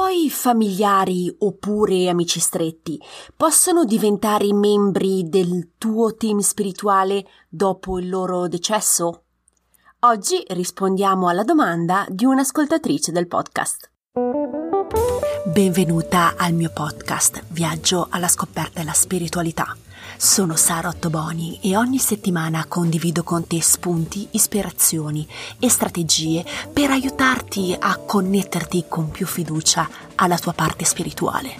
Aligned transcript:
tuoi 0.00 0.30
familiari 0.30 1.30
oppure 1.40 2.08
amici 2.08 2.40
stretti 2.40 2.98
possono 3.36 3.84
diventare 3.84 4.50
membri 4.50 5.28
del 5.28 5.72
tuo 5.76 6.14
team 6.14 6.38
spirituale 6.38 7.26
dopo 7.50 7.98
il 7.98 8.08
loro 8.08 8.48
decesso? 8.48 9.24
Oggi 10.00 10.42
rispondiamo 10.48 11.28
alla 11.28 11.44
domanda 11.44 12.06
di 12.08 12.24
un'ascoltatrice 12.24 13.12
del 13.12 13.26
podcast. 13.28 13.90
Benvenuta 15.44 16.32
al 16.34 16.54
mio 16.54 16.70
podcast 16.72 17.44
Viaggio 17.48 18.06
alla 18.08 18.28
scoperta 18.28 18.78
della 18.78 18.94
spiritualità. 18.94 19.76
Sono 20.22 20.54
Sara 20.54 20.90
Ottoboni 20.90 21.60
e 21.62 21.78
ogni 21.78 21.96
settimana 21.96 22.66
condivido 22.68 23.22
con 23.22 23.46
te 23.46 23.62
spunti, 23.62 24.28
ispirazioni 24.32 25.26
e 25.58 25.70
strategie 25.70 26.44
per 26.70 26.90
aiutarti 26.90 27.74
a 27.78 27.96
connetterti 27.96 28.84
con 28.86 29.10
più 29.10 29.24
fiducia 29.24 29.88
alla 30.16 30.36
tua 30.38 30.52
parte 30.52 30.84
spirituale. 30.84 31.58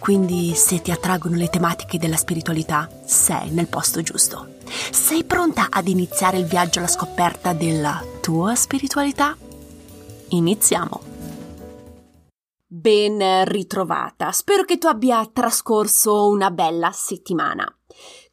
Quindi 0.00 0.54
se 0.56 0.82
ti 0.82 0.90
attraggono 0.90 1.36
le 1.36 1.48
tematiche 1.50 1.98
della 1.98 2.16
spiritualità, 2.16 2.90
sei 3.06 3.50
nel 3.50 3.68
posto 3.68 4.02
giusto. 4.02 4.56
Sei 4.90 5.22
pronta 5.22 5.68
ad 5.70 5.86
iniziare 5.86 6.36
il 6.36 6.46
viaggio 6.46 6.80
alla 6.80 6.88
scoperta 6.88 7.52
della 7.52 8.02
tua 8.20 8.56
spiritualità? 8.56 9.36
Iniziamo! 10.30 11.00
Ben 12.66 13.44
ritrovata, 13.44 14.32
spero 14.32 14.64
che 14.64 14.78
tu 14.78 14.88
abbia 14.88 15.24
trascorso 15.32 16.28
una 16.28 16.50
bella 16.50 16.90
settimana. 16.90 17.72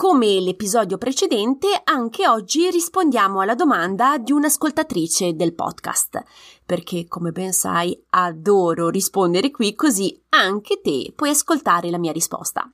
Come 0.00 0.38
l'episodio 0.38 0.96
precedente, 0.96 1.66
anche 1.82 2.28
oggi 2.28 2.70
rispondiamo 2.70 3.40
alla 3.40 3.56
domanda 3.56 4.16
di 4.16 4.30
un'ascoltatrice 4.30 5.34
del 5.34 5.56
podcast, 5.56 6.22
perché 6.64 7.08
come 7.08 7.32
ben 7.32 7.52
sai 7.52 8.00
adoro 8.10 8.90
rispondere 8.90 9.50
qui 9.50 9.74
così 9.74 10.16
anche 10.28 10.80
te 10.80 11.12
puoi 11.16 11.30
ascoltare 11.30 11.90
la 11.90 11.98
mia 11.98 12.12
risposta. 12.12 12.70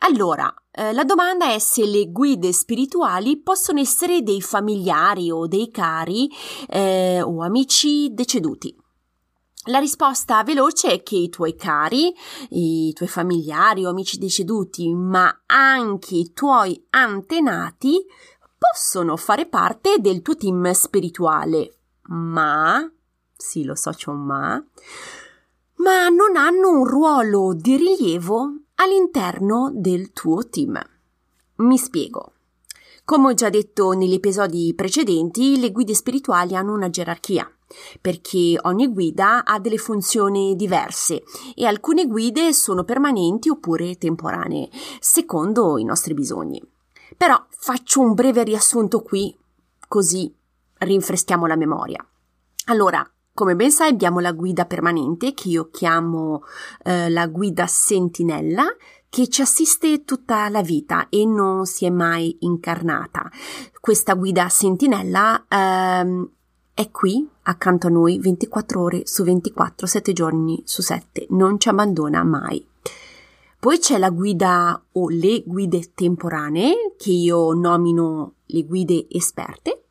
Allora, 0.00 0.54
eh, 0.70 0.92
la 0.92 1.04
domanda 1.04 1.50
è 1.50 1.58
se 1.58 1.86
le 1.86 2.10
guide 2.10 2.52
spirituali 2.52 3.38
possono 3.38 3.80
essere 3.80 4.22
dei 4.22 4.42
familiari 4.42 5.30
o 5.30 5.46
dei 5.46 5.70
cari 5.70 6.30
eh, 6.68 7.22
o 7.22 7.42
amici 7.42 8.12
deceduti. 8.12 8.76
La 9.70 9.78
risposta 9.78 10.42
veloce 10.42 10.88
è 10.90 11.02
che 11.04 11.14
i 11.14 11.28
tuoi 11.28 11.54
cari, 11.54 12.12
i 12.50 12.92
tuoi 12.92 13.08
familiari 13.08 13.84
o 13.84 13.90
amici 13.90 14.18
deceduti, 14.18 14.92
ma 14.92 15.42
anche 15.46 16.16
i 16.16 16.32
tuoi 16.32 16.86
antenati 16.90 18.04
possono 18.58 19.16
fare 19.16 19.46
parte 19.46 19.98
del 20.00 20.22
tuo 20.22 20.34
team 20.34 20.72
spirituale, 20.72 21.76
ma, 22.08 22.84
sì 23.36 23.62
lo 23.62 23.76
so 23.76 23.92
c'è 23.92 24.10
un 24.10 24.24
ma, 24.24 24.60
ma 25.76 26.08
non 26.08 26.36
hanno 26.36 26.70
un 26.70 26.84
ruolo 26.84 27.54
di 27.54 27.76
rilievo 27.76 28.62
all'interno 28.74 29.70
del 29.72 30.10
tuo 30.12 30.48
team. 30.48 30.80
Mi 31.56 31.78
spiego. 31.78 32.32
Come 33.04 33.28
ho 33.28 33.34
già 33.34 33.50
detto 33.50 33.92
negli 33.92 34.14
episodi 34.14 34.74
precedenti, 34.74 35.60
le 35.60 35.70
guide 35.70 35.94
spirituali 35.94 36.56
hanno 36.56 36.74
una 36.74 36.90
gerarchia 36.90 37.48
perché 38.00 38.58
ogni 38.62 38.88
guida 38.88 39.44
ha 39.44 39.58
delle 39.58 39.78
funzioni 39.78 40.56
diverse 40.56 41.22
e 41.54 41.66
alcune 41.66 42.06
guide 42.06 42.52
sono 42.52 42.84
permanenti 42.84 43.48
oppure 43.48 43.96
temporanee, 43.96 44.68
secondo 44.98 45.78
i 45.78 45.84
nostri 45.84 46.14
bisogni. 46.14 46.62
Però 47.16 47.44
faccio 47.50 48.00
un 48.00 48.14
breve 48.14 48.44
riassunto 48.44 49.02
qui, 49.02 49.36
così 49.88 50.32
rinfreschiamo 50.78 51.46
la 51.46 51.56
memoria. 51.56 52.04
Allora, 52.66 53.08
come 53.32 53.56
ben 53.56 53.70
sai, 53.70 53.90
abbiamo 53.90 54.20
la 54.20 54.32
guida 54.32 54.66
permanente 54.66 55.34
che 55.34 55.48
io 55.48 55.70
chiamo 55.70 56.42
eh, 56.82 57.08
la 57.08 57.26
guida 57.26 57.66
sentinella 57.66 58.64
che 59.08 59.28
ci 59.28 59.42
assiste 59.42 60.04
tutta 60.04 60.48
la 60.48 60.62
vita 60.62 61.08
e 61.08 61.24
non 61.24 61.66
si 61.66 61.84
è 61.84 61.90
mai 61.90 62.36
incarnata. 62.40 63.28
Questa 63.80 64.14
guida 64.14 64.48
sentinella 64.48 65.46
ehm, 65.48 66.30
è 66.80 66.90
qui 66.90 67.28
accanto 67.42 67.88
a 67.88 67.90
noi 67.90 68.18
24 68.18 68.80
ore 68.80 69.02
su 69.04 69.22
24, 69.22 69.86
7 69.86 70.12
giorni 70.14 70.62
su 70.64 70.80
7, 70.80 71.26
non 71.30 71.60
ci 71.60 71.68
abbandona 71.68 72.24
mai. 72.24 72.66
Poi 73.58 73.78
c'è 73.78 73.98
la 73.98 74.08
guida 74.08 74.82
o 74.92 75.10
le 75.10 75.42
guide 75.44 75.92
temporanee, 75.92 76.94
che 76.96 77.10
io 77.10 77.52
nomino 77.52 78.36
le 78.46 78.64
guide 78.64 79.06
esperte, 79.10 79.88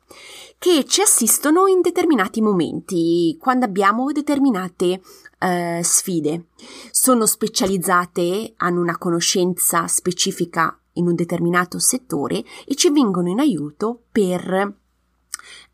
che 0.58 0.84
ci 0.84 1.00
assistono 1.00 1.68
in 1.68 1.80
determinati 1.80 2.40
momenti, 2.40 3.36
quando 3.38 3.66
abbiamo 3.66 4.10
determinate 4.10 5.00
eh, 5.38 5.80
sfide. 5.84 6.46
Sono 6.90 7.24
specializzate, 7.24 8.54
hanno 8.56 8.80
una 8.80 8.98
conoscenza 8.98 9.86
specifica 9.86 10.76
in 10.94 11.06
un 11.06 11.14
determinato 11.14 11.78
settore 11.78 12.42
e 12.66 12.74
ci 12.74 12.90
vengono 12.90 13.28
in 13.28 13.38
aiuto 13.38 14.02
per 14.10 14.79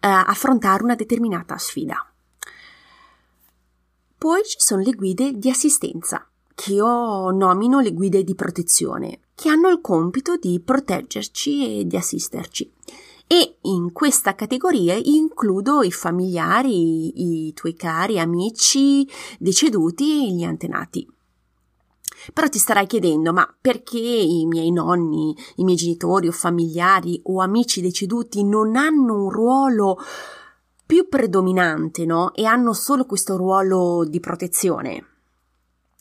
affrontare 0.09 0.83
una 0.83 0.94
determinata 0.94 1.56
sfida. 1.59 2.11
Poi 4.19 4.43
ci 4.44 4.56
sono 4.59 4.83
le 4.83 4.93
guide 4.93 5.33
di 5.33 5.50
assistenza, 5.50 6.27
che 6.55 6.72
io 6.72 7.31
nomino 7.31 7.81
le 7.81 7.93
guide 7.93 8.25
di 8.25 8.34
protezione, 8.34 9.21
che 9.34 9.49
hanno 9.49 9.69
il 9.69 9.81
compito 9.81 10.37
di 10.37 10.61
proteggerci 10.65 11.81
e 11.81 11.87
di 11.87 11.97
assisterci. 11.97 12.72
E 13.27 13.59
in 13.62 13.93
questa 13.93 14.34
categoria 14.34 14.94
includo 14.94 15.83
i 15.83 15.91
familiari, 15.91 17.47
i 17.47 17.53
tuoi 17.53 17.75
cari 17.75 18.21
amici 18.21 19.06
deceduti 19.38 20.27
e 20.27 20.33
gli 20.33 20.44
antenati. 20.44 21.06
Però 22.32 22.49
ti 22.49 22.59
starai 22.59 22.87
chiedendo, 22.87 23.32
ma 23.32 23.49
perché 23.60 23.99
i 23.99 24.47
miei 24.47 24.71
nonni, 24.72 25.37
i 25.56 25.65
miei 25.65 25.77
genitori 25.77 26.28
o 26.28 26.32
familiari 26.32 27.21
o 27.25 27.41
amici 27.41 27.81
deceduti 27.81 28.44
non 28.44 28.77
hanno 28.77 29.25
un 29.25 29.31
ruolo 29.31 29.99
più 30.87 31.09
predominante, 31.09 32.05
no? 32.05 32.32
E 32.34 32.44
hanno 32.44 32.72
solo 32.72 33.05
questo 33.05 33.37
ruolo 33.37 34.05
di 34.06 34.21
protezione? 34.21 35.06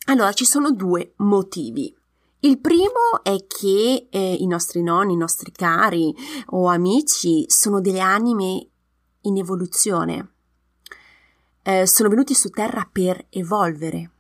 Allora, 0.06 0.32
ci 0.34 0.46
sono 0.46 0.72
due 0.72 1.14
motivi. 1.18 1.94
Il 2.42 2.60
primo 2.60 3.24
è 3.24 3.48
che 3.48 4.08
eh, 4.10 4.34
i 4.34 4.46
nostri 4.46 4.84
nonni, 4.84 5.14
i 5.14 5.18
nostri 5.18 5.52
cari 5.52 6.14
o 6.50 6.68
amici 6.68 7.46
sono 7.48 7.82
delle 7.82 8.02
anime 8.02 8.68
in 9.22 9.38
evoluzione. 9.38 10.34
Eh, 11.64 11.88
sono 11.88 12.10
venuti 12.10 12.36
su 12.36 12.50
Terra 12.52 12.88
per 12.92 13.26
evolvere, 13.30 14.12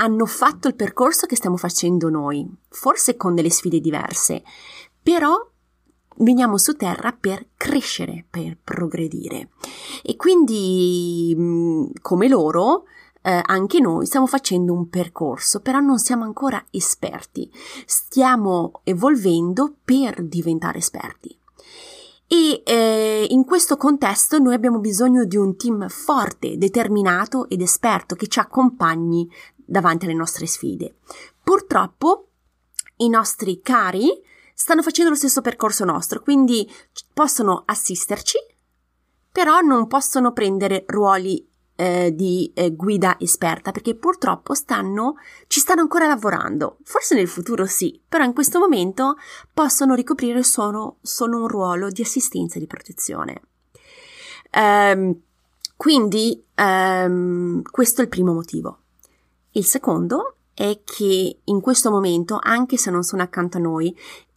hanno 0.00 0.26
fatto 0.26 0.68
il 0.68 0.74
percorso 0.74 1.26
che 1.26 1.36
stiamo 1.36 1.56
facendo 1.56 2.08
noi, 2.08 2.48
forse 2.68 3.16
con 3.16 3.34
delle 3.34 3.50
sfide 3.50 3.80
diverse, 3.80 4.42
però 5.02 5.34
veniamo 6.18 6.56
su 6.56 6.74
Terra 6.74 7.12
per 7.12 7.48
crescere, 7.56 8.24
per 8.28 8.58
progredire. 8.62 9.50
E 10.02 10.16
quindi, 10.16 11.34
mm, 11.36 11.86
come 12.00 12.28
loro, 12.28 12.84
eh, 13.22 13.42
anche 13.44 13.80
noi 13.80 14.06
stiamo 14.06 14.26
facendo 14.26 14.72
un 14.72 14.88
percorso, 14.88 15.60
però 15.60 15.80
non 15.80 15.98
siamo 15.98 16.24
ancora 16.24 16.64
esperti. 16.70 17.50
Stiamo 17.84 18.80
evolvendo 18.84 19.74
per 19.84 20.22
diventare 20.22 20.78
esperti. 20.78 21.36
E 22.30 22.62
eh, 22.64 23.26
in 23.30 23.44
questo 23.44 23.76
contesto 23.76 24.38
noi 24.38 24.54
abbiamo 24.54 24.78
bisogno 24.78 25.24
di 25.24 25.36
un 25.36 25.56
team 25.56 25.88
forte, 25.88 26.58
determinato 26.58 27.48
ed 27.48 27.62
esperto 27.62 28.14
che 28.14 28.28
ci 28.28 28.38
accompagni 28.38 29.28
davanti 29.68 30.06
alle 30.06 30.14
nostre 30.14 30.46
sfide. 30.46 30.96
Purtroppo 31.42 32.28
i 32.96 33.08
nostri 33.08 33.60
cari 33.60 34.10
stanno 34.54 34.82
facendo 34.82 35.10
lo 35.10 35.16
stesso 35.16 35.40
percorso 35.40 35.84
nostro, 35.84 36.20
quindi 36.20 36.68
possono 37.12 37.62
assisterci, 37.66 38.38
però 39.30 39.60
non 39.60 39.86
possono 39.86 40.32
prendere 40.32 40.84
ruoli 40.88 41.46
eh, 41.76 42.12
di 42.12 42.50
eh, 42.54 42.74
guida 42.74 43.16
esperta 43.20 43.70
perché 43.70 43.94
purtroppo 43.94 44.54
stanno, 44.54 45.14
ci 45.46 45.60
stanno 45.60 45.82
ancora 45.82 46.08
lavorando. 46.08 46.78
Forse 46.82 47.14
nel 47.14 47.28
futuro 47.28 47.66
sì, 47.66 48.00
però 48.08 48.24
in 48.24 48.32
questo 48.32 48.58
momento 48.58 49.16
possono 49.54 49.94
ricoprire 49.94 50.42
solo, 50.42 50.96
solo 51.02 51.42
un 51.42 51.46
ruolo 51.46 51.88
di 51.90 52.02
assistenza 52.02 52.56
e 52.56 52.60
di 52.60 52.66
protezione. 52.66 53.42
Um, 54.50 55.20
quindi 55.76 56.44
um, 56.56 57.62
questo 57.62 58.00
è 58.00 58.04
il 58.04 58.10
primo 58.10 58.32
motivo. 58.32 58.80
Il 59.58 59.64
secondo 59.64 60.36
è 60.54 60.82
che 60.84 61.40
in 61.42 61.60
questo 61.60 61.90
momento, 61.90 62.38
anche 62.40 62.76
se 62.76 62.92
non 62.92 63.02
sono 63.02 63.22
accanto 63.22 63.56
a 63.56 63.60
noi, 63.60 63.92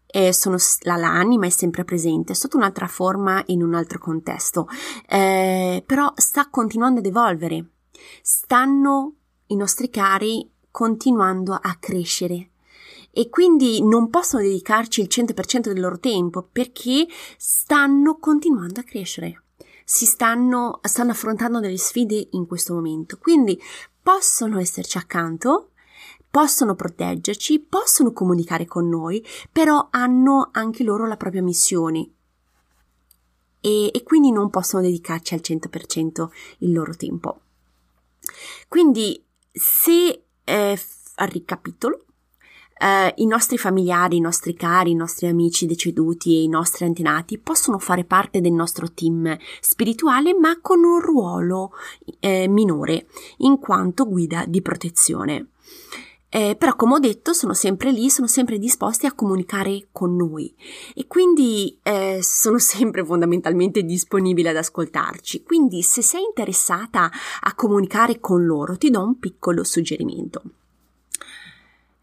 eh, 0.07 0.33
sono, 0.33 0.57
la, 0.81 0.95
l'anima 0.95 1.45
è 1.45 1.49
sempre 1.49 1.83
presente, 1.83 2.33
sotto 2.33 2.57
un'altra 2.57 2.87
forma, 2.87 3.43
in 3.47 3.61
un 3.61 3.75
altro 3.75 3.99
contesto, 3.99 4.67
eh, 5.07 5.83
però 5.85 6.11
sta 6.15 6.49
continuando 6.49 7.01
ad 7.01 7.05
evolvere. 7.05 7.69
Stanno 8.23 9.13
i 9.47 9.55
nostri 9.55 9.91
cari 9.91 10.49
continuando 10.71 11.53
a 11.53 11.77
crescere. 11.79 12.49
E 13.11 13.29
quindi 13.29 13.83
non 13.83 14.09
possono 14.09 14.41
dedicarci 14.41 15.01
il 15.01 15.07
100% 15.07 15.71
del 15.71 15.79
loro 15.79 15.99
tempo 15.99 16.49
perché 16.51 17.05
stanno 17.37 18.17
continuando 18.17 18.79
a 18.79 18.83
crescere 18.83 19.43
si 19.91 20.05
stanno, 20.05 20.79
stanno 20.83 21.11
affrontando 21.11 21.59
delle 21.59 21.77
sfide 21.77 22.29
in 22.31 22.47
questo 22.47 22.73
momento. 22.73 23.17
Quindi 23.17 23.61
possono 24.01 24.57
esserci 24.57 24.97
accanto, 24.97 25.71
possono 26.29 26.75
proteggerci, 26.75 27.59
possono 27.59 28.13
comunicare 28.13 28.65
con 28.65 28.87
noi, 28.87 29.21
però 29.51 29.89
hanno 29.91 30.47
anche 30.53 30.85
loro 30.85 31.05
la 31.07 31.17
propria 31.17 31.43
missione 31.43 32.09
e, 33.59 33.91
e 33.93 34.03
quindi 34.03 34.31
non 34.31 34.49
possono 34.49 34.81
dedicarci 34.81 35.33
al 35.33 35.41
100% 35.43 36.29
il 36.59 36.71
loro 36.71 36.95
tempo. 36.95 37.41
Quindi 38.69 39.21
se 39.51 40.23
eh, 40.41 40.81
ricapitolo, 41.15 42.05
eh, 42.81 43.13
i 43.17 43.27
nostri 43.27 43.57
familiari, 43.57 44.17
i 44.17 44.21
nostri 44.21 44.55
cari, 44.55 44.91
i 44.91 44.95
nostri 44.95 45.27
amici 45.27 45.67
deceduti 45.67 46.35
e 46.35 46.41
i 46.43 46.47
nostri 46.47 46.85
antenati 46.85 47.37
possono 47.37 47.77
fare 47.77 48.03
parte 48.03 48.41
del 48.41 48.53
nostro 48.53 48.91
team 48.91 49.37
spirituale, 49.59 50.33
ma 50.33 50.59
con 50.59 50.83
un 50.83 50.99
ruolo 50.99 51.71
eh, 52.19 52.47
minore, 52.47 53.05
in 53.37 53.59
quanto 53.59 54.07
guida 54.07 54.45
di 54.47 54.61
protezione. 54.61 55.47
Eh, 56.33 56.55
però, 56.57 56.77
come 56.77 56.93
ho 56.93 56.99
detto, 56.99 57.33
sono 57.33 57.53
sempre 57.53 57.91
lì, 57.91 58.09
sono 58.09 58.25
sempre 58.25 58.57
disposti 58.57 59.05
a 59.05 59.11
comunicare 59.11 59.89
con 59.91 60.15
noi 60.15 60.55
e 60.95 61.05
quindi 61.05 61.77
eh, 61.83 62.19
sono 62.21 62.57
sempre 62.59 63.03
fondamentalmente 63.03 63.83
disponibili 63.83 64.47
ad 64.47 64.55
ascoltarci. 64.55 65.43
Quindi, 65.43 65.83
se 65.83 66.01
sei 66.01 66.23
interessata 66.23 67.11
a 67.41 67.53
comunicare 67.53 68.21
con 68.21 68.45
loro, 68.45 68.77
ti 68.77 68.89
do 68.89 69.03
un 69.03 69.19
piccolo 69.19 69.65
suggerimento. 69.65 70.41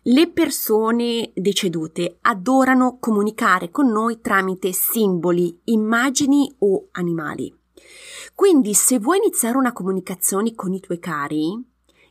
Le 0.02 0.30
persone 0.30 1.32
decedute 1.34 2.18
adorano 2.22 2.98
comunicare 2.98 3.70
con 3.70 3.88
noi 3.88 4.20
tramite 4.20 4.72
simboli, 4.72 5.60
immagini 5.64 6.54
o 6.60 6.88
animali. 6.92 7.54
Quindi, 8.34 8.74
se 8.74 8.98
vuoi 9.00 9.18
iniziare 9.18 9.56
una 9.56 9.72
comunicazione 9.72 10.54
con 10.54 10.72
i 10.72 10.80
tuoi 10.80 10.98
cari, 11.00 11.52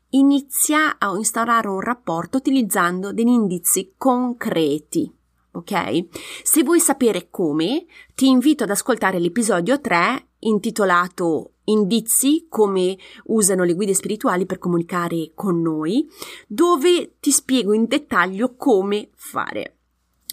inizia 0.10 0.98
a 0.98 1.16
instaurare 1.16 1.70
un 1.70 1.80
rapporto 1.80 2.38
utilizzando 2.38 3.14
degli 3.14 3.28
indizi 3.28 3.94
concreti. 3.98 5.12
Ok? 5.52 6.06
Se 6.44 6.64
vuoi 6.64 6.80
sapere 6.80 7.30
come, 7.30 7.86
ti 8.14 8.28
invito 8.28 8.64
ad 8.64 8.70
ascoltare 8.70 9.18
l'episodio 9.18 9.80
3 9.80 10.28
intitolato 10.40 11.54
Indizi 11.70 12.48
come 12.50 12.98
usano 13.26 13.64
le 13.64 13.74
guide 13.74 13.94
spirituali 13.94 14.46
per 14.46 14.58
comunicare 14.58 15.32
con 15.34 15.62
noi, 15.62 16.08
dove 16.48 17.16
ti 17.20 17.32
spiego 17.32 17.74
in 17.74 17.86
dettaglio 17.88 18.56
come 18.56 19.10
fare. 19.16 19.78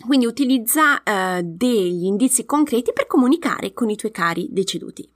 Quindi 0.06 0.26
utilizza 0.26 1.02
eh, 1.02 1.42
degli 1.42 2.04
indizi 2.04 2.44
concreti 2.44 2.92
per 2.92 3.06
comunicare 3.06 3.72
con 3.72 3.90
i 3.90 3.96
tuoi 3.96 4.12
cari 4.12 4.48
deceduti. 4.50 5.08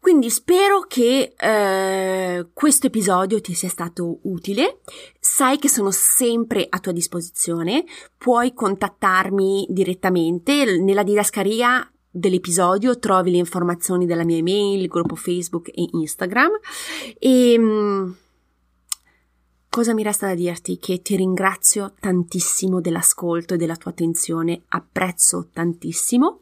Quindi 0.00 0.30
spero 0.30 0.80
che 0.88 1.34
eh, 1.36 2.46
questo 2.54 2.86
episodio 2.86 3.40
ti 3.40 3.52
sia 3.52 3.68
stato 3.68 4.20
utile. 4.22 4.80
Sai 5.20 5.58
che 5.58 5.68
sono 5.68 5.90
sempre 5.90 6.66
a 6.68 6.78
tua 6.78 6.92
disposizione. 6.92 7.84
Puoi 8.16 8.54
contattarmi 8.54 9.66
direttamente 9.68 10.78
nella 10.80 11.02
didascalia 11.02 11.92
dell'episodio 12.10 12.98
trovi 12.98 13.30
le 13.30 13.38
informazioni 13.38 14.06
della 14.06 14.24
mia 14.24 14.36
email, 14.36 14.80
il 14.80 14.88
gruppo 14.88 15.14
Facebook 15.14 15.68
e 15.68 15.88
Instagram 15.92 16.50
e 17.18 17.52
ehm, 17.52 18.16
cosa 19.68 19.94
mi 19.94 20.02
resta 20.02 20.26
da 20.26 20.34
dirti? 20.34 20.78
Che 20.78 21.02
ti 21.02 21.16
ringrazio 21.16 21.94
tantissimo 22.00 22.80
dell'ascolto 22.80 23.54
e 23.54 23.56
della 23.56 23.76
tua 23.76 23.90
attenzione, 23.90 24.62
apprezzo 24.68 25.48
tantissimo 25.52 26.40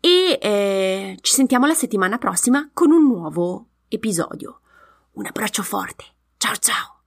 e 0.00 0.38
eh, 0.40 1.16
ci 1.20 1.32
sentiamo 1.32 1.66
la 1.66 1.74
settimana 1.74 2.18
prossima 2.18 2.70
con 2.72 2.90
un 2.90 3.06
nuovo 3.06 3.66
episodio. 3.88 4.60
Un 5.12 5.26
abbraccio 5.26 5.62
forte, 5.62 6.04
ciao 6.38 6.56
ciao! 6.56 7.01